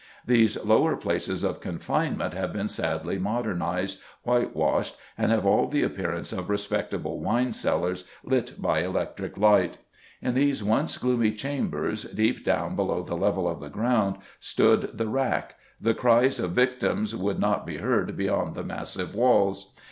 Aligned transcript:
These 0.25 0.57
lower 0.65 0.95
places 0.97 1.43
of 1.43 1.59
confinement 1.59 2.33
have 2.33 2.51
been 2.51 2.67
sadly 2.67 3.19
modernised, 3.19 4.01
white 4.23 4.55
washed, 4.55 4.97
and 5.15 5.31
have 5.31 5.45
all 5.45 5.67
the 5.67 5.83
appearance 5.83 6.33
of 6.33 6.49
respectable 6.49 7.19
wine 7.19 7.53
cellars, 7.53 8.05
lit 8.23 8.53
by 8.59 8.79
electric 8.79 9.37
light. 9.37 9.77
In 10.19 10.33
these 10.33 10.63
once 10.63 10.97
gloomy 10.97 11.33
chambers, 11.33 12.05
deep 12.05 12.43
down 12.43 12.75
below 12.75 13.03
the 13.03 13.13
level 13.13 13.47
of 13.47 13.59
the 13.59 13.69
ground, 13.69 14.15
stood 14.39 14.89
the 14.97 15.07
rack; 15.07 15.53
the 15.79 15.93
cries 15.93 16.39
of 16.39 16.53
victims 16.53 17.15
would 17.15 17.39
not 17.39 17.63
be 17.67 17.77
heard 17.77 18.17
beyond 18.17 18.55
the 18.55 18.63
massive 18.63 19.13
walls. 19.13 19.71